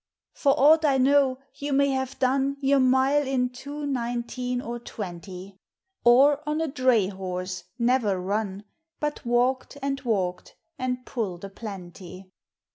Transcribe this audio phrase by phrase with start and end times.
[0.33, 5.59] For aught I know, you may have done Your mile in two nineteen or twenty;
[6.03, 8.63] Or, on a dray horse, never run,
[8.99, 12.31] But walked and walked, and pulled a plenty.